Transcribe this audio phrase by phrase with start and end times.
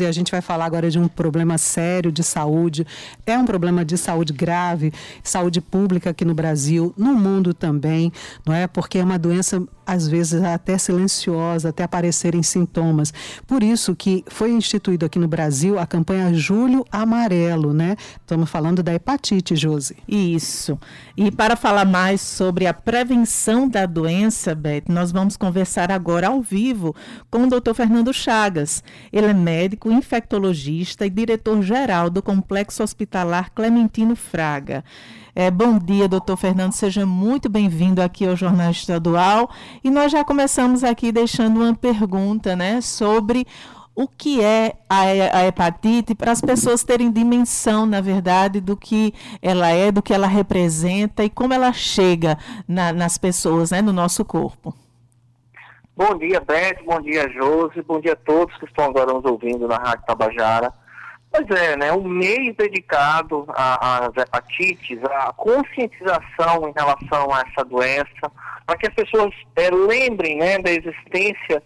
[0.00, 2.86] A gente vai falar agora de um problema sério de saúde.
[3.26, 4.92] É um problema de saúde grave,
[5.24, 8.12] saúde pública aqui no Brasil, no mundo também,
[8.46, 8.68] não é?
[8.68, 13.10] Porque é uma doença às vezes até silenciosa, até aparecerem sintomas.
[13.46, 17.96] Por isso que foi instituído aqui no Brasil a campanha Julho Amarelo, né?
[18.20, 19.96] Estamos falando da hepatite, Josi.
[20.06, 20.78] Isso.
[21.16, 26.42] E para falar mais sobre a prevenção da doença, Beth, nós vamos conversar agora ao
[26.42, 26.94] vivo
[27.30, 27.72] com o Dr.
[27.74, 28.82] Fernando Chagas.
[29.10, 34.84] Ele é médico infectologista e diretor-geral do Complexo Hospitalar Clementino Fraga.
[35.40, 39.48] É, bom dia, doutor Fernando, seja muito bem-vindo aqui ao Jornal Estadual.
[39.84, 43.46] E nós já começamos aqui deixando uma pergunta né, sobre
[43.94, 49.68] o que é a, hepatite para as pessoas terem dimensão, na verdade, do que ela
[49.68, 54.24] é, do que ela representa e como ela chega na, nas pessoas, né, no nosso
[54.24, 54.74] corpo.
[55.96, 59.68] Bom dia, Beth, bom dia, Josi, bom dia a todos que estão agora nos ouvindo
[59.68, 60.72] na Rádio Tabajara.
[61.30, 61.92] Pois é, né?
[61.92, 68.32] Um mês dedicado às hepatites, à conscientização em relação a essa doença,
[68.66, 71.62] para que as pessoas é, lembrem né, da existência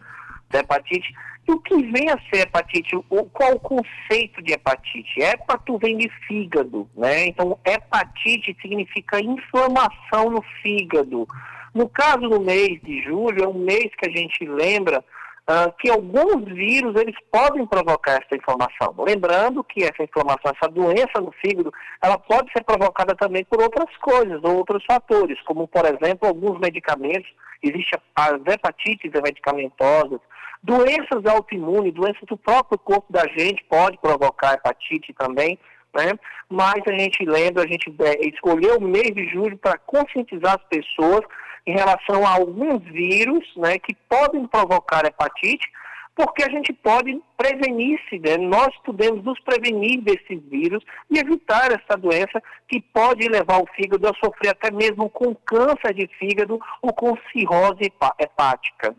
[0.50, 1.14] da hepatite.
[1.48, 2.94] E o que vem a ser hepatite?
[2.96, 5.20] O, qual o conceito de hepatite?
[5.20, 7.26] Hepato vem de fígado, né?
[7.26, 11.26] Então, hepatite significa inflamação no fígado.
[11.74, 15.02] No caso do mês de julho, é um mês que a gente lembra
[15.48, 18.94] uh, que alguns vírus eles podem provocar essa inflamação.
[18.98, 23.94] Lembrando que essa inflamação, essa doença no fígado, ela pode ser provocada também por outras
[23.98, 27.30] coisas, ou outros fatores, como por exemplo alguns medicamentos,
[27.62, 30.20] existe as hepatites medicamentosas,
[30.62, 35.58] doenças autoimunes, doenças do próprio corpo da gente pode provocar hepatite também.
[35.94, 36.12] Né?
[36.48, 40.64] Mas a gente lembra, a gente é, escolheu o mês de julho para conscientizar as
[40.68, 41.20] pessoas
[41.66, 45.70] em relação a alguns vírus né, que podem provocar hepatite,
[46.14, 48.36] porque a gente pode prevenir-se, né?
[48.36, 54.06] nós podemos nos prevenir desses vírus e evitar essa doença que pode levar o fígado
[54.08, 58.94] a sofrer até mesmo com câncer de fígado ou com cirrose hepática.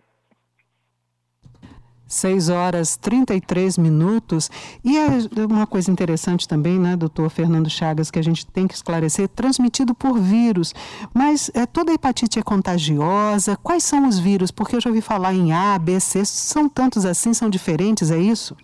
[2.14, 4.50] 6 horas 33 minutos.
[4.84, 5.08] E é
[5.50, 9.94] uma coisa interessante também, né, doutor Fernando Chagas, que a gente tem que esclarecer, transmitido
[9.94, 10.74] por vírus.
[11.14, 13.58] Mas é, toda hepatite é contagiosa?
[13.58, 14.52] Quais são os vírus?
[14.52, 18.18] Porque eu já ouvi falar em A, B, C, são tantos assim, são diferentes, é
[18.18, 18.56] isso?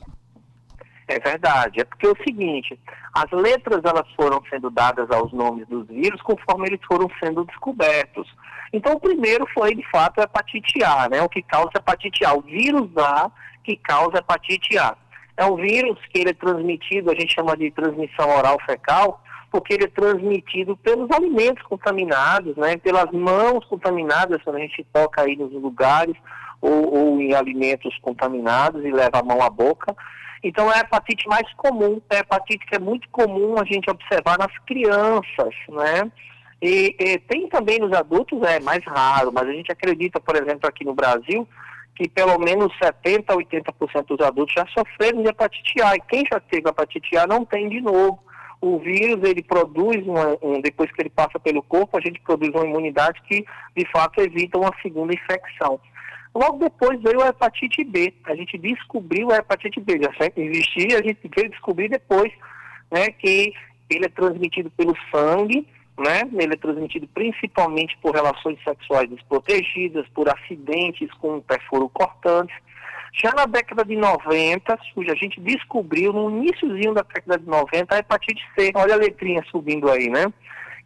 [1.07, 1.81] É verdade.
[1.81, 2.79] É porque é o seguinte,
[3.13, 8.27] as letras elas foram sendo dadas aos nomes dos vírus conforme eles foram sendo descobertos.
[8.71, 11.21] Então, o primeiro foi, de fato, a hepatite A, né?
[11.21, 12.33] O que causa hepatite A.
[12.33, 13.31] O vírus A
[13.63, 14.95] que causa hepatite A.
[15.35, 19.21] É um vírus que ele é transmitido, a gente chama de transmissão oral fecal,
[19.51, 22.77] porque ele é transmitido pelos alimentos contaminados, né?
[22.77, 26.15] Pelas mãos contaminadas, quando a gente toca aí nos lugares,
[26.61, 29.95] ou, ou em alimentos contaminados e leva a mão à boca.
[30.43, 33.89] Então é a hepatite mais comum, é a hepatite que é muito comum a gente
[33.89, 36.11] observar nas crianças, né?
[36.61, 40.67] E, e, tem também nos adultos, é mais raro, mas a gente acredita, por exemplo,
[40.67, 41.47] aqui no Brasil,
[41.95, 45.95] que pelo menos 70% a 80% dos adultos já sofreram de hepatite A.
[45.95, 48.19] E quem já teve hepatite A não tem de novo.
[48.61, 52.49] O vírus, ele produz, uma, um, depois que ele passa pelo corpo, a gente produz
[52.49, 55.79] uma imunidade que, de fato, evita uma segunda infecção.
[56.35, 58.13] Logo depois veio a hepatite B.
[58.25, 59.99] A gente descobriu a hepatite B.
[60.01, 62.31] Já existia, a gente veio descobrir depois
[62.91, 63.53] né, que
[63.89, 65.67] ele é transmitido pelo sangue,
[65.99, 66.21] né?
[66.33, 72.55] Ele é transmitido principalmente por relações sexuais desprotegidas, por acidentes com perfuro cortantes.
[73.13, 77.99] Já na década de 90, a gente descobriu no iníciozinho da década de 90 a
[77.99, 80.31] hepatite C, olha a letrinha subindo aí, né?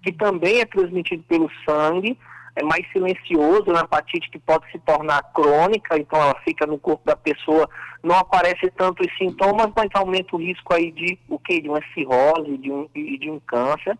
[0.01, 2.17] Que também é transmitido pelo sangue,
[2.55, 7.03] é mais silencioso, uma hepatite que pode se tornar crônica, então ela fica no corpo
[7.05, 7.69] da pessoa,
[8.01, 11.61] não aparece tanto os sintomas, mas aumenta o risco aí de o que?
[11.61, 13.97] De uma cirrose, de um, de um câncer.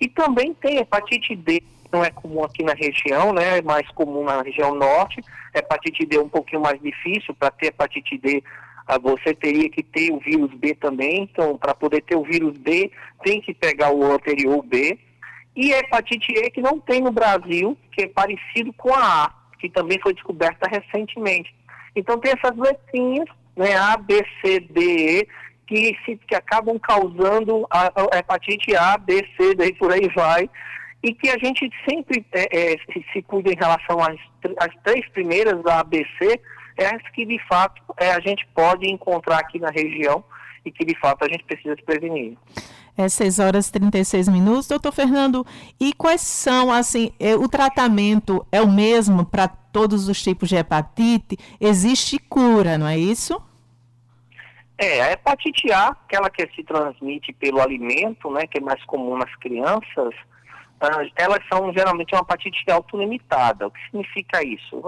[0.00, 1.62] E também tem hepatite D,
[1.92, 3.58] não é comum aqui na região, né?
[3.58, 5.20] É mais comum na região norte.
[5.54, 7.34] Hepatite D é um pouquinho mais difícil.
[7.34, 8.42] Para ter hepatite D,
[8.86, 11.28] ah, você teria que ter o vírus B também.
[11.30, 12.90] Então, para poder ter o vírus B,
[13.22, 14.98] tem que pegar o anterior B.
[15.56, 19.32] E a hepatite E que não tem no Brasil, que é parecido com a A,
[19.58, 21.52] que também foi descoberta recentemente.
[21.94, 25.28] Então tem essas letrinhas, né, A, B, C, D, E,
[25.70, 30.50] que, se, que acabam causando a, a, hepatite A, B, C, daí por aí vai,
[31.00, 34.18] e que a gente sempre é, é, se, se, cuida em relação às,
[34.58, 36.40] às três primeiras, a ABC,
[36.76, 40.24] é as que de fato é, a gente pode encontrar aqui na região
[40.64, 42.36] e que de fato a gente precisa se prevenir.
[42.96, 44.66] É 6 horas e 36 minutos.
[44.66, 45.46] Doutor Fernando,
[45.78, 50.56] e quais são, assim, é, o tratamento é o mesmo para todos os tipos de
[50.56, 51.38] hepatite?
[51.60, 53.40] Existe cura, não é isso?
[54.82, 59.14] É, a hepatite A, aquela que se transmite pelo alimento, né, que é mais comum
[59.14, 60.14] nas crianças,
[60.80, 63.66] uh, elas são geralmente uma hepatite autolimitada.
[63.66, 64.82] O que significa isso?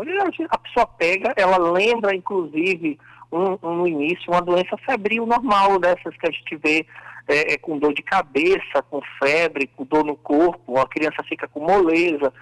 [0.49, 2.99] A pessoa pega, ela lembra, inclusive,
[3.31, 6.87] um, um, no início, uma doença febril normal, dessas que a gente vê
[7.29, 11.47] é, é, com dor de cabeça, com febre, com dor no corpo, a criança fica
[11.47, 12.33] com moleza.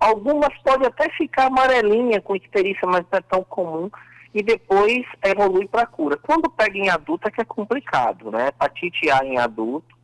[0.00, 3.88] Algumas podem até ficar amarelinha com icterícia, mas não é tão comum
[4.32, 6.16] e depois evolui para a cura.
[6.16, 8.48] Quando pega em adulto é que é complicado, né?
[8.48, 9.96] Hepatite A em adulto,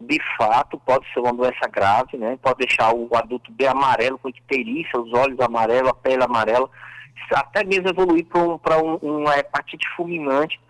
[0.00, 2.38] de fato, pode ser uma doença grave, né?
[2.42, 6.68] Pode deixar o adulto bem amarelo, com icterícia, os olhos amarelos, a pele amarela,
[7.32, 10.60] até mesmo evoluir para um, um, uma hepatite fulminante.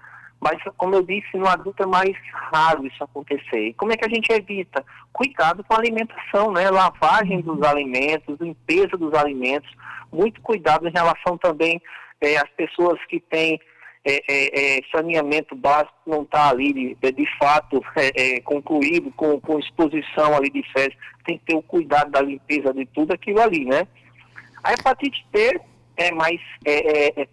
[0.40, 2.16] Mas, como eu disse, no adulto é mais
[2.52, 3.68] raro isso acontecer.
[3.68, 4.84] E como é que a gente evita?
[5.12, 6.68] Cuidado com a alimentação, né?
[6.68, 9.70] Lavagem dos alimentos, limpeza dos alimentos,
[10.10, 11.80] muito cuidado em relação também
[12.22, 13.60] é, as pessoas que têm
[14.04, 19.58] é, é, é saneamento básico não está ali de, de fato é, concluído com, com
[19.58, 23.64] exposição ali de fezes, tem que ter o cuidado da limpeza de tudo aquilo ali,
[23.64, 23.86] né?
[24.64, 25.60] A hepatite T
[25.96, 26.40] é mais,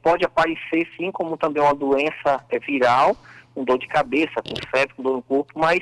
[0.04, 3.16] pode aparecer sim como também uma doença viral,
[3.56, 5.80] com dor de cabeça, com febre, com dor no corpo, mas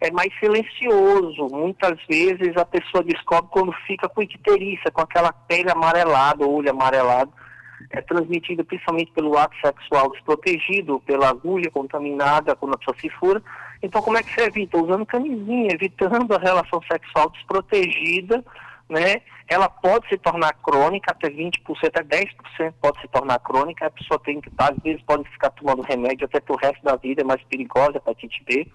[0.00, 1.46] é mais silencioso.
[1.50, 7.32] Muitas vezes a pessoa descobre quando fica com icterícia, com aquela pele amarelada, olho amarelado,
[7.88, 13.42] é transmitida principalmente pelo ato sexual desprotegido, pela agulha contaminada quando a pessoa se fura.
[13.82, 14.78] Então, como é que você evita?
[14.78, 18.44] Usando camisinha, evitando a relação sexual desprotegida,
[18.88, 19.22] né?
[19.48, 21.52] Ela pode se tornar crônica, até 20%,
[21.84, 23.86] até 10% pode se tornar crônica.
[23.86, 27.22] A pessoa tem que, às vezes, pode ficar tomando remédio até pro resto da vida,
[27.22, 28.68] é mais perigosa a hepatite B.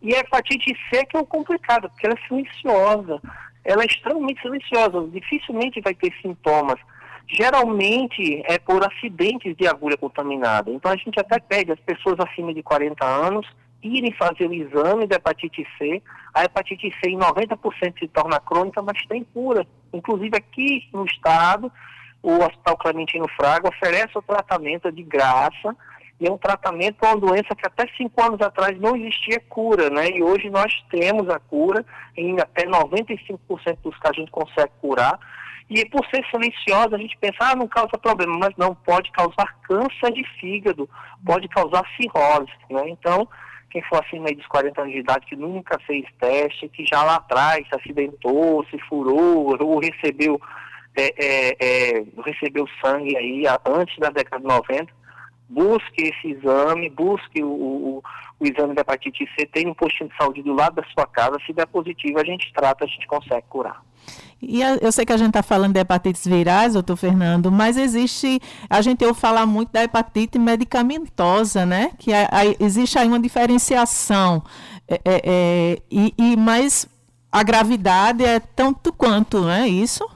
[0.00, 3.20] E a hepatite C que é o complicado, porque ela é silenciosa.
[3.64, 6.80] Ela é extremamente silenciosa, dificilmente vai ter sintomas
[7.28, 10.70] geralmente é por acidentes de agulha contaminada.
[10.70, 13.46] Então a gente até pede as pessoas acima de 40 anos
[13.82, 16.02] irem fazer o exame da hepatite C.
[16.34, 19.66] A hepatite C em 90% se torna crônica, mas tem cura.
[19.92, 21.70] Inclusive aqui no estado,
[22.22, 25.76] o Hospital Clementino Fraga oferece o tratamento de graça
[26.20, 29.88] e é um tratamento para uma doença que até cinco anos atrás não existia cura,
[29.88, 30.10] né?
[30.10, 31.84] E hoje nós temos a cura,
[32.16, 33.38] em até 95%
[33.82, 35.18] dos casos a gente consegue curar.
[35.70, 39.54] E por ser silenciosa, a gente pensa, ah, não causa problema, mas não, pode causar
[39.62, 40.88] câncer de fígado,
[41.24, 42.88] pode causar cirrose, né?
[42.88, 43.28] Então,
[43.70, 47.16] quem for acima dos 40 anos de idade, que nunca fez teste, que já lá
[47.16, 50.40] atrás se acidentou, se furou, ou recebeu,
[50.96, 54.90] é, é, é, recebeu sangue aí antes da década de 90,
[55.50, 58.02] busque esse exame, busque o, o,
[58.40, 61.36] o, exame da hepatite C, tem um postinho de saúde do lado da sua casa,
[61.44, 63.82] se der positivo, a gente trata, a gente consegue curar.
[64.40, 68.40] E eu sei que a gente está falando de hepatites virais, doutor Fernando, mas existe,
[68.70, 71.90] a gente ouve falar muito da hepatite medicamentosa, né?
[71.98, 74.44] Que a, a, existe aí uma diferenciação,
[74.86, 76.88] é, é, é, e, e, mas
[77.32, 80.08] a gravidade é tanto quanto, não é isso?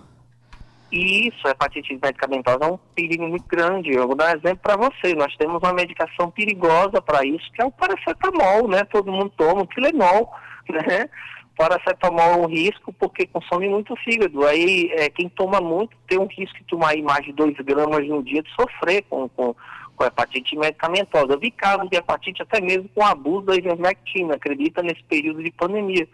[0.93, 3.91] Isso, a hepatite medicamentosa é um perigo muito grande.
[3.91, 5.15] Eu vou dar um exemplo para você.
[5.15, 8.85] Nós temos uma medicação perigosa para isso, que é o paracetamol, né?
[8.85, 10.31] Todo mundo toma, o Tilenol,
[10.69, 11.09] né?
[11.57, 14.47] Paracetamol é um risco porque consome muito fígado.
[14.47, 18.23] Aí é, quem toma muito tem um risco de tomar mais de 2 gramas no
[18.23, 19.55] dia de sofrer com, com,
[19.97, 21.33] com hepatite medicamentosa.
[21.33, 25.51] Eu vi casos de hepatite até mesmo com abuso da ivermectina, acredita, nesse período de
[25.53, 26.09] pandemia.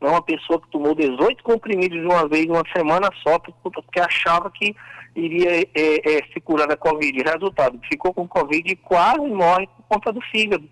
[0.00, 4.50] Não uma pessoa que tomou 18 comprimidos de uma vez, uma semana só, porque achava
[4.50, 4.74] que
[5.14, 7.22] iria é, é, se curar da Covid.
[7.22, 10.66] Resultado, ficou com Covid e quase morre por conta do fígado.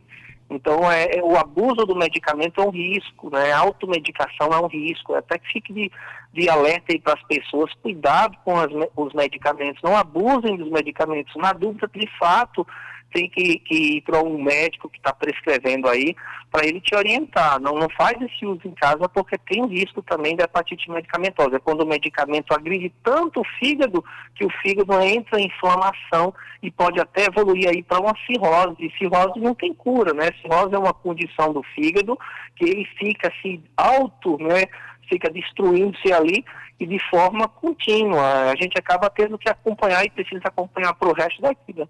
[0.50, 3.52] Então, é, é, o abuso do medicamento é um risco, né?
[3.52, 5.14] A automedicação é um risco.
[5.14, 5.92] Até que fique de,
[6.32, 11.34] de alerta aí para as pessoas, cuidado com as, os medicamentos, não abusem dos medicamentos.
[11.36, 12.66] Na dúvida, de fato,
[13.12, 16.14] tem que, que ir para um médico que está prescrevendo aí,
[16.50, 17.60] para ele te orientar.
[17.60, 21.56] Não, não faz esse uso em casa porque tem risco também da hepatite medicamentosa.
[21.56, 26.70] É quando o medicamento agride tanto o fígado que o fígado entra em inflamação e
[26.70, 28.76] pode até evoluir aí para uma cirrose.
[28.80, 30.30] E cirrose não tem cura, né?
[30.42, 32.18] Cirrose é uma condição do fígado
[32.56, 34.64] que ele fica assim alto, né?
[35.08, 36.44] Fica destruindo-se ali
[36.78, 38.50] e de forma contínua.
[38.50, 41.88] A gente acaba tendo que acompanhar e precisa acompanhar para o resto da vida.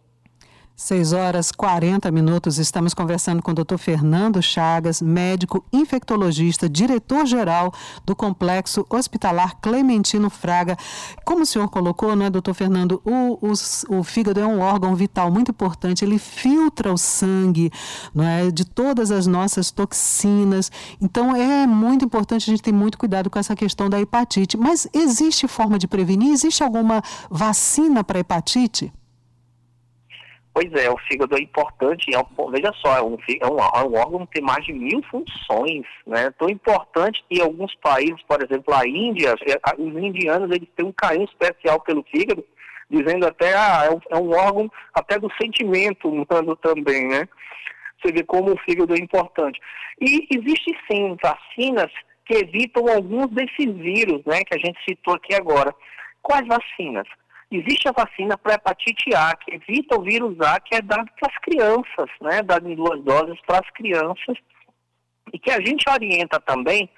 [0.78, 3.76] 6 horas 40 minutos, estamos conversando com o Dr.
[3.78, 7.74] Fernando Chagas, médico infectologista, diretor-geral
[8.06, 10.76] do Complexo Hospitalar Clementino Fraga.
[11.24, 15.32] Como o senhor colocou, né, doutor Fernando, o, o, o fígado é um órgão vital
[15.32, 17.72] muito importante, ele filtra o sangue
[18.14, 20.70] não é, de todas as nossas toxinas.
[21.00, 24.56] Então é muito importante a gente ter muito cuidado com essa questão da hepatite.
[24.56, 26.30] Mas existe forma de prevenir?
[26.30, 28.92] Existe alguma vacina para hepatite?
[30.60, 33.94] Pois é, o fígado é importante, é veja só, é um, é, um, é um
[33.94, 36.32] órgão que tem mais de mil funções, né?
[36.36, 40.90] Tão importante que alguns países, por exemplo, a Índia, é, os indianos, eles têm um
[40.90, 42.44] carinho especial pelo fígado,
[42.90, 47.28] dizendo até, ah, é um, é um órgão até do sentimento humano também, né?
[48.02, 49.60] Você vê como o fígado é importante.
[50.00, 51.92] E existe sim vacinas
[52.26, 55.72] que evitam alguns desses vírus, né, que a gente citou aqui agora.
[56.20, 57.06] Quais vacinas?
[57.50, 61.30] Existe a vacina para hepatite A, que evita o vírus A, que é dado para
[61.30, 64.36] as crianças, né, dado em duas doses para as crianças,
[65.32, 66.90] e que a gente orienta também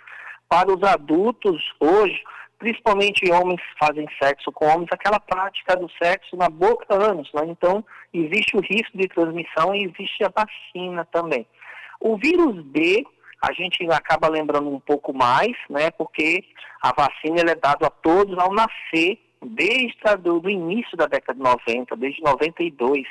[0.49, 2.21] para os adultos hoje,
[2.59, 7.42] principalmente homens que fazem sexo com homens, aquela prática do sexo na boca anos, né?
[7.47, 11.47] então existe o risco de transmissão e existe a vacina também.
[12.00, 13.04] O vírus B,
[13.40, 16.45] a gente acaba lembrando um pouco mais, né, porque
[16.83, 21.37] a vacina é dada a todos ao nascer, desde o do, do início da década
[21.37, 23.07] de 90, desde 92.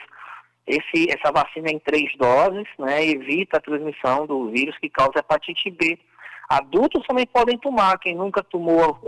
[0.68, 5.20] Esse, essa vacina é em três doses, né, evita a transmissão do vírus que causa
[5.20, 5.98] hepatite B.
[6.48, 7.98] Adultos também podem tomar.
[8.00, 9.00] Quem nunca tomou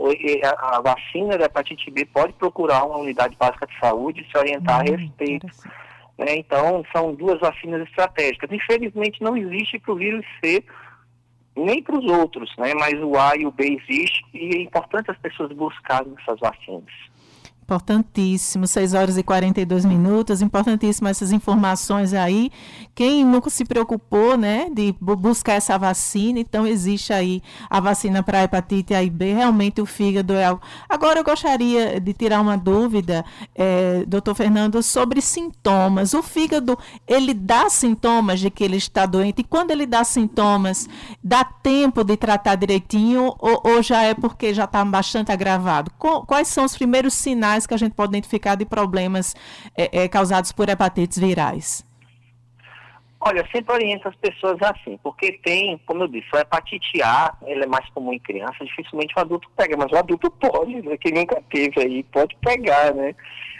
[0.43, 4.37] a, a vacina da hepatite B pode procurar uma unidade básica de saúde e se
[4.37, 5.47] orientar hum, a respeito.
[6.17, 6.35] Né?
[6.37, 8.51] Então, são duas vacinas estratégicas.
[8.51, 10.63] Infelizmente, não existe para o vírus C
[11.55, 12.73] nem para os outros, né?
[12.75, 17.10] mas o A e o B existe e é importante as pessoas buscarem essas vacinas.
[17.71, 22.51] Importantíssimo, 6 horas e 42 minutos, importantíssimo essas informações aí.
[22.93, 28.43] Quem nunca se preocupou, né, de buscar essa vacina, então existe aí a vacina para
[28.43, 30.61] hepatite A e B, realmente o fígado é algo.
[30.89, 33.23] Agora eu gostaria de tirar uma dúvida,
[33.55, 36.13] é, doutor Fernando, sobre sintomas.
[36.13, 40.89] O fígado, ele dá sintomas de que ele está doente, e quando ele dá sintomas,
[41.23, 45.89] dá tempo de tratar direitinho ou, ou já é porque já está bastante agravado?
[46.27, 49.35] Quais são os primeiros sinais que a gente pode identificar de problemas
[49.77, 51.85] é, é, causados por hepatites virais?
[53.23, 57.63] Olha, sempre oriento as pessoas assim, porque tem, como eu disse, a hepatite A, ele
[57.63, 61.39] é mais comum em criança, dificilmente o adulto pega, mas o adulto pode, né, nunca
[61.51, 63.13] teve aí, pode pegar, né?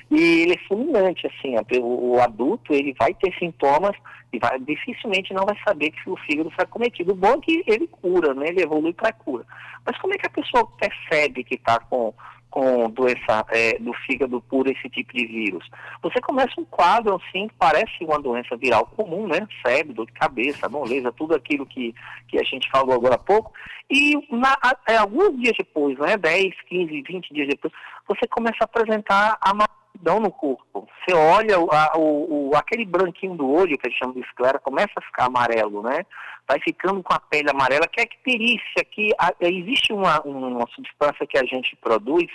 [0.10, 3.96] E ele é fulminante, assim, o, o adulto, ele vai ter sintomas
[4.34, 7.12] e vai, dificilmente não vai saber que o fígado foi cometido.
[7.12, 8.50] O bom é que ele cura, né?
[8.50, 9.46] Ele evolui para cura.
[9.86, 12.14] Mas como é que a pessoa percebe que está com
[12.52, 15.68] com doença é, do fígado por esse tipo de vírus.
[16.04, 19.48] Você começa um quadro assim que parece uma doença viral comum, né?
[19.66, 21.96] Febre, dor de cabeça, moleza, tudo aquilo que,
[22.28, 23.54] que a gente falou agora há pouco.
[23.90, 24.56] E na,
[24.88, 26.18] é, alguns dias depois, né?
[26.18, 27.74] 10, 15, 20 dias depois,
[28.08, 30.88] você começa a apresentar a amarelidão no corpo.
[31.06, 34.60] Você olha a, o, o, aquele branquinho do olho, que a gente chama de esclera,
[34.60, 36.06] começa a ficar amarelo, né?
[36.52, 41.26] Vai ficando com a pele amarela, que é icterícia, que a, existe uma, uma substância
[41.26, 42.28] que a gente produz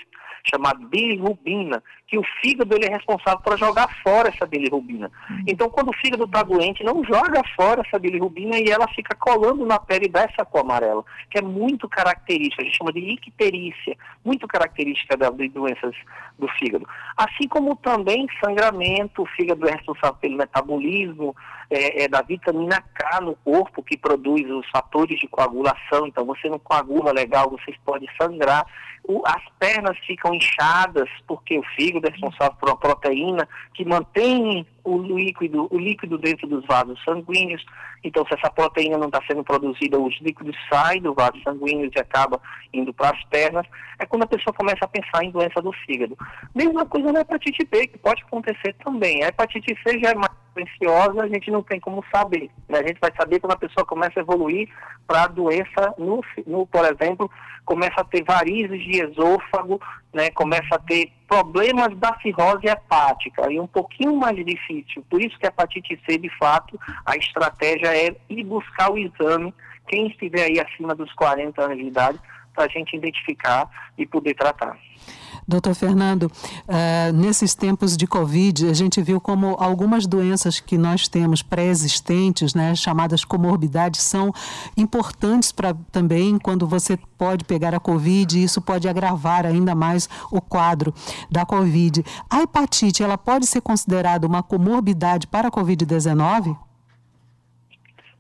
[0.48, 5.10] chamada bilirrubina, que o fígado ele é responsável por jogar fora essa bilirrubina.
[5.28, 5.44] Uhum.
[5.46, 9.66] Então, quando o fígado está doente, não joga fora essa bilirrubina e ela fica colando
[9.66, 14.46] na pele dessa cor amarela, que é muito característica, a gente chama de icterícia, muito
[14.46, 15.94] característica das doenças
[16.38, 16.88] do fígado.
[17.16, 21.34] Assim como também sangramento, o fígado é responsável pelo metabolismo
[21.70, 26.48] é, é da vitamina K no corpo, que produz os fatores de coagulação, então você
[26.48, 28.66] não coagula legal, você pode sangrar.
[29.08, 34.66] O, as pernas ficam inchadas porque o fígado é responsável por uma proteína que mantém
[34.82, 37.64] o líquido, o líquido dentro dos vasos sanguíneos.
[38.02, 42.00] Então, se essa proteína não está sendo produzida, os líquidos saem do vaso sanguíneo e
[42.00, 42.40] acaba
[42.72, 43.66] indo para as pernas.
[43.98, 46.16] É quando a pessoa começa a pensar em doença do fígado.
[46.54, 49.22] Mesma coisa na hepatite B, que pode acontecer também.
[49.22, 52.50] A hepatite C já é mais silenciosa, a gente não tem como saber.
[52.68, 52.78] Né?
[52.78, 54.68] A gente vai saber quando a pessoa começa a evoluir
[55.06, 57.30] para a doença, no, no, por exemplo,
[57.64, 59.80] começa a ter varizes de esôfago,
[60.12, 60.30] né?
[60.30, 65.04] começa a ter problemas da cirrose hepática, e um pouquinho mais difícil.
[65.10, 69.52] Por isso que a hepatite C, de fato, a estratégia é ir buscar o exame,
[69.88, 72.18] quem estiver aí acima dos 40 anos de idade,
[72.54, 74.78] para a gente identificar e poder tratar.
[75.48, 81.06] Doutor Fernando, uh, nesses tempos de Covid, a gente viu como algumas doenças que nós
[81.06, 84.32] temos pré-existentes, né, chamadas comorbidades, são
[84.76, 90.08] importantes para também quando você pode pegar a Covid e isso pode agravar ainda mais
[90.32, 90.92] o quadro
[91.30, 92.04] da Covid.
[92.28, 96.56] A hepatite, ela pode ser considerada uma comorbidade para a Covid-19?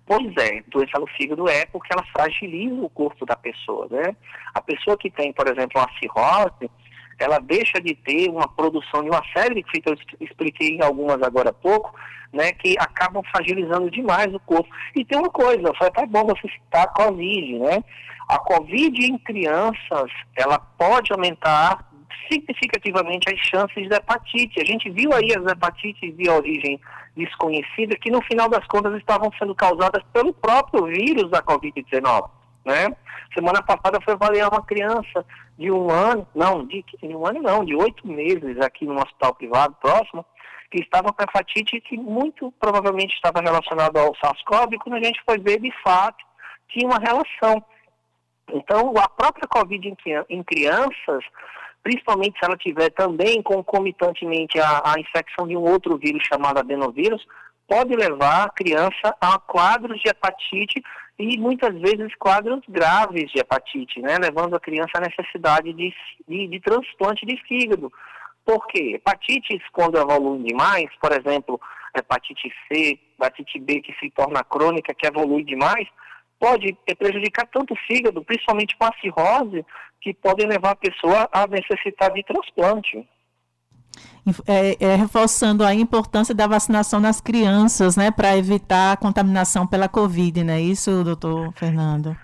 [0.06, 4.14] Pois é, doença no fígado é porque ela fragiliza o corpo da pessoa, né?
[4.54, 6.70] A pessoa que tem, por exemplo, uma cirrose,
[7.18, 11.50] ela deixa de ter uma produção de uma série de que eu expliquei algumas agora
[11.50, 11.94] há pouco,
[12.32, 14.68] né, que acabam fragilizando demais o corpo.
[14.94, 17.82] E tem uma coisa, foi até bom você citar a Covid, né?
[18.28, 21.88] A Covid em crianças, ela pode aumentar
[22.28, 24.60] significativamente as chances de hepatite.
[24.60, 26.80] A gente viu aí as hepatites de origem
[27.16, 32.28] desconhecida que no final das contas estavam sendo causadas pelo próprio vírus da Covid-19.
[32.66, 32.88] Né?
[33.32, 35.24] Semana passada foi avaliar uma criança
[35.56, 39.36] de um ano, não, de, de um ano não, de oito meses aqui no hospital
[39.36, 40.26] privado próximo,
[40.68, 45.38] que estava com hepatite que muito provavelmente estava relacionado ao SARS-CoV, quando a gente foi
[45.38, 46.18] ver, de fato,
[46.68, 47.64] tinha uma relação.
[48.52, 49.96] Então, a própria Covid em,
[50.28, 51.24] em crianças,
[51.84, 57.24] principalmente se ela tiver também concomitantemente a, a infecção de um outro vírus chamado adenovírus,
[57.68, 60.82] pode levar a criança a quadros de hepatite
[61.18, 65.92] e muitas vezes quadros graves de hepatite, né, levando a criança à necessidade de,
[66.28, 67.90] de, de transplante de fígado.
[68.44, 68.92] Por quê?
[68.94, 71.60] Hepatites, quando evoluem demais, por exemplo,
[71.96, 75.88] hepatite C, hepatite B, que se torna crônica, que evolui demais,
[76.38, 79.64] pode prejudicar tanto o fígado, principalmente com a cirrose,
[80.00, 83.08] que podem levar a pessoa a necessitar de transplante.
[84.46, 89.88] É, é, reforçando a importância da vacinação nas crianças, né, para evitar a contaminação pela
[89.88, 92.16] Covid, não é isso, doutor Fernando?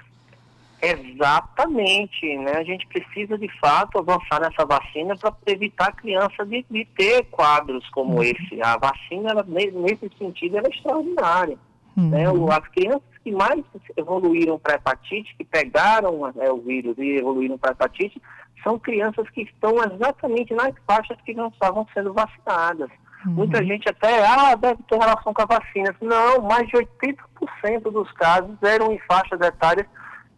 [0.82, 2.54] Exatamente, né?
[2.56, 7.24] A gente precisa de fato avançar nessa vacina para evitar a criança de, de, ter
[7.30, 8.22] quadros como uhum.
[8.24, 8.60] esse.
[8.60, 11.56] A vacina, ela, nesse sentido, ela é extraordinária.
[11.96, 12.08] Uhum.
[12.08, 12.24] Né?
[12.26, 13.64] As crianças que mais
[13.96, 18.20] evoluíram para hepatite, que pegaram né, o vírus e evoluíram para hepatite,
[18.62, 22.90] são crianças que estão exatamente nas faixas que não estavam sendo vacinadas.
[23.26, 23.32] Uhum.
[23.32, 25.94] Muita gente até, ah, deve ter relação com a vacina.
[26.00, 29.86] Não, mais de 80% dos casos eram em faixas etárias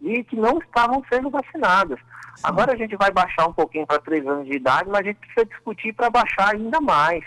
[0.00, 1.98] de que não estavam sendo vacinadas.
[1.98, 2.42] Sim.
[2.44, 5.18] Agora a gente vai baixar um pouquinho para 3 anos de idade, mas a gente
[5.18, 7.24] precisa discutir para baixar ainda mais.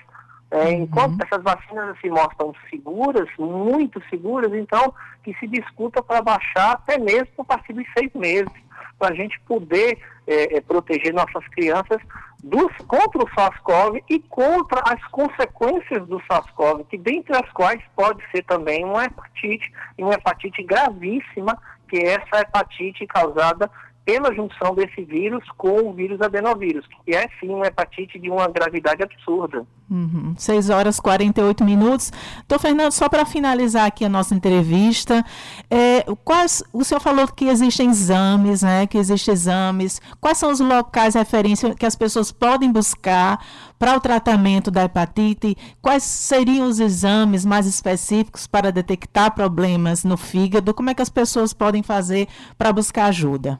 [0.49, 0.83] É, uhum.
[0.83, 6.97] Enquanto essas vacinas se mostram seguras, muito seguras, então que se discuta para baixar até
[6.97, 8.51] mesmo a partir dos seis meses,
[8.97, 12.01] para a gente poder é, é, proteger nossas crianças
[12.43, 18.23] dos, contra o SARS-CoV e contra as consequências do SARS-CoV, que dentre as quais pode
[18.31, 21.57] ser também uma hepatite, e uma hepatite gravíssima,
[21.89, 23.69] que é essa hepatite causada
[24.07, 28.47] pela junção desse vírus com o vírus adenovírus, que é sim uma hepatite de uma
[28.47, 29.67] gravidade absurda.
[29.91, 30.33] Uhum.
[30.37, 32.13] 6 horas e 48 minutos.
[32.47, 35.25] Doutor Fernando, só para finalizar aqui a nossa entrevista,
[35.69, 40.01] é, quais, o senhor falou que existem exames, né, que existem exames.
[40.21, 43.45] Quais são os locais de referência que as pessoas podem buscar
[43.77, 45.57] para o tratamento da hepatite?
[45.81, 50.73] Quais seriam os exames mais específicos para detectar problemas no fígado?
[50.73, 53.59] Como é que as pessoas podem fazer para buscar ajuda?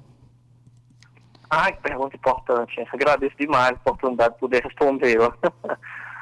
[1.49, 2.86] Ai, que pergunta importante.
[2.91, 5.33] Agradeço demais a oportunidade de poder respondê-la.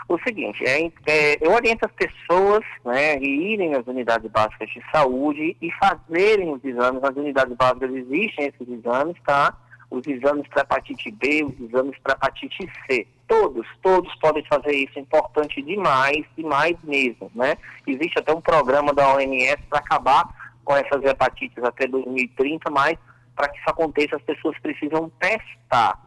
[0.08, 4.82] o seguinte, é, é, eu oriento as pessoas né, a irem às unidades básicas de
[4.92, 7.02] saúde e fazerem os exames.
[7.02, 9.58] Nas unidades básicas existem esses exames, tá?
[9.90, 13.08] Os exames para hepatite B, os exames para hepatite C.
[13.28, 14.94] Todos, todos podem fazer isso.
[14.98, 17.58] É importante demais, demais mesmo, né?
[17.88, 20.28] Existe até um programa da OMS para acabar
[20.64, 22.98] com essas hepatites até 2030, mas
[23.36, 26.00] para que isso aconteça, as pessoas precisam testar.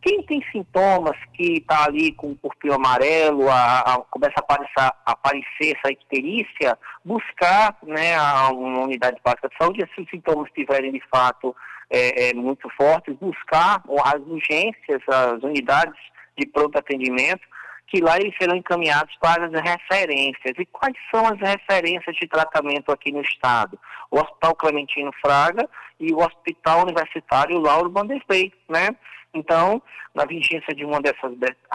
[0.00, 4.92] Quem tem sintomas que está ali com o corpinho amarelo, a, a, começa a aparecer,
[5.04, 10.92] aparecer, essa icterícia, buscar né, a, uma unidade básica de saúde, se os sintomas estiverem
[10.92, 11.54] de fato
[11.90, 15.98] é, é, muito fortes, buscar as urgências, as unidades
[16.36, 17.42] de pronto atendimento,
[17.88, 20.54] que lá eles serão encaminhados para as referências.
[20.58, 23.78] E quais são as referências de tratamento aqui no Estado?
[24.10, 28.88] O Hospital Clementino Fraga e o Hospital Universitário Lauro Vanderlei, né?
[29.34, 29.82] Então,
[30.14, 31.32] na vigência de uma dessas,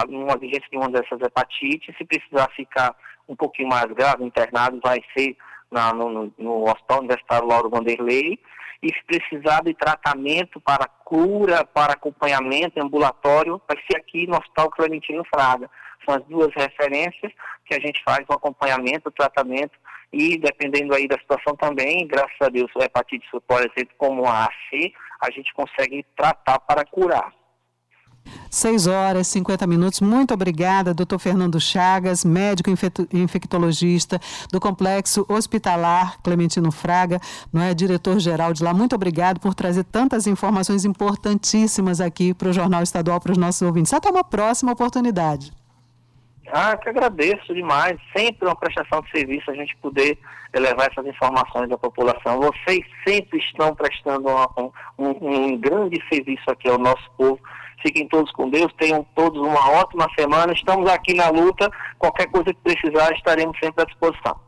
[0.07, 2.95] uma vigência de uma dessas hepatites, se precisar ficar
[3.27, 5.35] um pouquinho mais grave, internado, vai ser
[5.71, 8.39] na, no, no Hospital Universitário Lauro Vanderlei,
[8.81, 14.69] e se precisar de tratamento para cura, para acompanhamento ambulatório, vai ser aqui no Hospital
[14.71, 15.69] Clementino Fraga.
[16.05, 17.31] São as duas referências
[17.65, 19.77] que a gente faz o acompanhamento, o tratamento
[20.13, 24.45] e dependendo aí da situação também, graças a Deus, o hepatite, por exemplo, como a
[24.45, 27.33] AC, a gente consegue tratar para curar.
[28.49, 29.99] 6 horas e 50 minutos.
[29.99, 32.69] Muito obrigada, doutor Fernando Chagas, médico
[33.11, 34.19] infectologista
[34.51, 37.19] do Complexo Hospitalar Clementino Fraga,
[37.51, 38.73] não é diretor-geral de lá.
[38.73, 43.63] Muito obrigado por trazer tantas informações importantíssimas aqui para o Jornal Estadual, para os nossos
[43.63, 43.91] ouvintes.
[43.91, 45.51] Até uma próxima oportunidade.
[46.51, 47.97] Ah, que agradeço demais.
[48.15, 50.17] Sempre uma prestação de serviço a gente poder
[50.53, 52.39] levar essas informações à população.
[52.39, 57.39] Vocês sempre estão prestando um, um, um grande serviço aqui ao nosso povo.
[57.81, 60.53] Fiquem todos com Deus, tenham todos uma ótima semana.
[60.53, 61.69] Estamos aqui na luta.
[61.97, 64.43] Qualquer coisa que precisar, estaremos sempre à disposição.